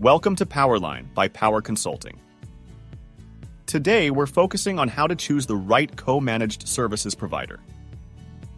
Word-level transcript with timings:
Welcome 0.00 0.34
to 0.36 0.44
Powerline 0.44 1.14
by 1.14 1.28
Power 1.28 1.62
Consulting. 1.62 2.18
Today, 3.66 4.10
we're 4.10 4.26
focusing 4.26 4.80
on 4.80 4.88
how 4.88 5.06
to 5.06 5.14
choose 5.14 5.46
the 5.46 5.54
right 5.54 5.94
co 5.96 6.20
managed 6.20 6.66
services 6.66 7.14
provider. 7.14 7.60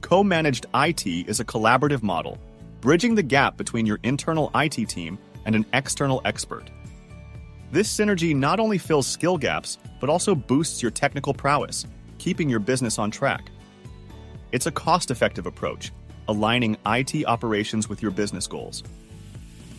Co 0.01 0.25
managed 0.25 0.65
IT 0.75 1.07
is 1.07 1.39
a 1.39 1.45
collaborative 1.45 2.03
model, 2.03 2.39
bridging 2.81 3.15
the 3.15 3.23
gap 3.23 3.59
between 3.59 3.85
your 3.85 3.99
internal 4.03 4.51
IT 4.55 4.89
team 4.89 5.19
and 5.45 5.55
an 5.55 5.67
external 5.75 6.23
expert. 6.25 6.71
This 7.71 7.95
synergy 7.95 8.35
not 8.35 8.59
only 8.59 8.79
fills 8.79 9.07
skill 9.07 9.37
gaps, 9.37 9.77
but 10.01 10.09
also 10.09 10.35
boosts 10.35 10.81
your 10.81 10.91
technical 10.91 11.35
prowess, 11.35 11.87
keeping 12.17 12.49
your 12.49 12.61
business 12.61 12.99
on 12.99 13.11
track. 13.11 13.51
It's 14.53 14.67
a 14.67 14.73
cost 14.73 15.11
effective 15.11 15.45
approach, 15.45 15.93
aligning 16.29 16.79
IT 16.87 17.27
operations 17.27 17.91
with 17.91 18.01
your 18.01 18.11
business 18.11 18.47
goals. 18.47 18.83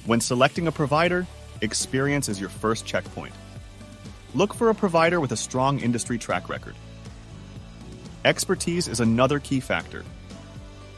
When 0.05 0.21
selecting 0.21 0.67
a 0.67 0.71
provider, 0.71 1.25
experience 1.61 2.29
is 2.29 2.39
your 2.39 2.49
first 2.49 2.85
checkpoint. 2.85 3.33
Look 4.33 4.53
for 4.53 4.69
a 4.69 4.75
provider 4.75 5.19
with 5.19 5.31
a 5.31 5.37
strong 5.37 5.79
industry 5.79 6.17
track 6.17 6.49
record. 6.49 6.75
Expertise 8.25 8.87
is 8.87 8.99
another 8.99 9.39
key 9.39 9.59
factor. 9.59 10.03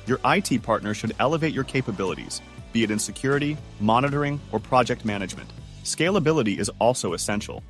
Your 0.07 0.19
IT 0.25 0.63
partner 0.63 0.93
should 0.93 1.15
elevate 1.19 1.53
your 1.53 1.63
capabilities, 1.63 2.41
be 2.73 2.83
it 2.83 2.91
in 2.91 2.99
security, 2.99 3.57
monitoring, 3.79 4.41
or 4.51 4.59
project 4.59 5.05
management. 5.05 5.49
Scalability 5.83 6.57
is 6.57 6.71
also 6.79 7.13
essential. 7.13 7.63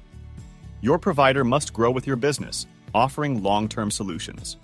Your 0.82 0.98
provider 0.98 1.44
must 1.44 1.74
grow 1.74 1.92
with 1.92 2.08
your 2.08 2.16
business, 2.16 2.66
offering 2.94 3.44
long 3.44 3.68
term 3.68 3.92
solutions. 3.92 4.58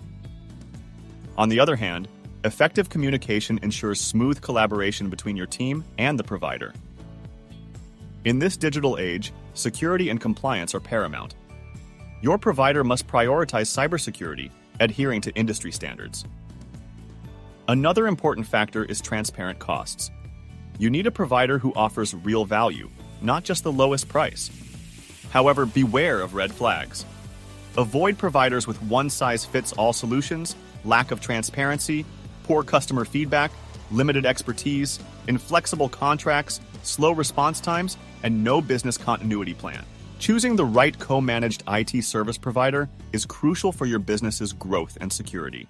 On 1.36 1.50
the 1.50 1.60
other 1.60 1.76
hand, 1.76 2.08
effective 2.44 2.88
communication 2.88 3.60
ensures 3.62 4.00
smooth 4.00 4.40
collaboration 4.40 5.10
between 5.10 5.36
your 5.36 5.46
team 5.46 5.84
and 5.98 6.18
the 6.18 6.24
provider. 6.24 6.72
In 8.26 8.40
this 8.40 8.56
digital 8.56 8.98
age, 8.98 9.32
security 9.54 10.08
and 10.08 10.20
compliance 10.20 10.74
are 10.74 10.80
paramount. 10.80 11.36
Your 12.22 12.38
provider 12.38 12.82
must 12.82 13.06
prioritize 13.06 13.70
cybersecurity, 13.70 14.50
adhering 14.80 15.20
to 15.20 15.34
industry 15.36 15.70
standards. 15.70 16.24
Another 17.68 18.08
important 18.08 18.44
factor 18.44 18.84
is 18.84 19.00
transparent 19.00 19.60
costs. 19.60 20.10
You 20.76 20.90
need 20.90 21.06
a 21.06 21.12
provider 21.12 21.56
who 21.56 21.72
offers 21.76 22.14
real 22.16 22.44
value, 22.44 22.90
not 23.22 23.44
just 23.44 23.62
the 23.62 23.70
lowest 23.70 24.08
price. 24.08 24.50
However, 25.30 25.64
beware 25.64 26.20
of 26.20 26.34
red 26.34 26.50
flags. 26.50 27.04
Avoid 27.78 28.18
providers 28.18 28.66
with 28.66 28.82
one 28.82 29.08
size 29.08 29.44
fits 29.44 29.72
all 29.74 29.92
solutions, 29.92 30.56
lack 30.84 31.12
of 31.12 31.20
transparency, 31.20 32.04
poor 32.42 32.64
customer 32.64 33.04
feedback, 33.04 33.52
limited 33.90 34.26
expertise, 34.26 34.98
inflexible 35.28 35.88
contracts, 35.88 36.60
slow 36.82 37.12
response 37.12 37.60
times, 37.60 37.96
and 38.22 38.42
no 38.44 38.60
business 38.60 38.96
continuity 38.96 39.54
plan. 39.54 39.84
Choosing 40.18 40.56
the 40.56 40.64
right 40.64 40.98
co 40.98 41.20
managed 41.20 41.62
IT 41.68 42.02
service 42.02 42.38
provider 42.38 42.88
is 43.12 43.26
crucial 43.26 43.72
for 43.72 43.86
your 43.86 43.98
business's 43.98 44.52
growth 44.52 44.96
and 45.00 45.12
security. 45.12 45.68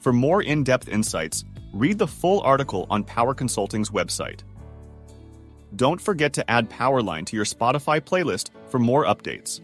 For 0.00 0.12
more 0.12 0.42
in 0.42 0.64
depth 0.64 0.88
insights, 0.88 1.44
read 1.72 1.98
the 1.98 2.06
full 2.06 2.40
article 2.42 2.86
on 2.90 3.04
Power 3.04 3.34
Consulting's 3.34 3.90
website. 3.90 4.40
Don't 5.76 6.00
forget 6.00 6.32
to 6.34 6.50
add 6.50 6.70
Powerline 6.70 7.26
to 7.26 7.36
your 7.36 7.44
Spotify 7.44 8.00
playlist 8.00 8.50
for 8.68 8.78
more 8.78 9.04
updates. 9.04 9.60